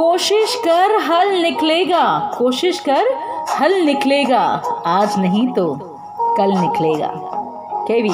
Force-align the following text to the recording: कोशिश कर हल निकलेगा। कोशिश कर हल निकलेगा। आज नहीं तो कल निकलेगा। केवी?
कोशिश 0.00 0.54
कर 0.64 0.96
हल 0.96 1.28
निकलेगा। 1.42 2.32
कोशिश 2.38 2.80
कर 2.80 3.18
हल 3.60 3.74
निकलेगा। 3.74 4.62
आज 4.86 5.18
नहीं 5.18 5.48
तो 5.48 5.74
कल 6.36 6.52
निकलेगा। 6.60 7.10
केवी? 7.88 8.10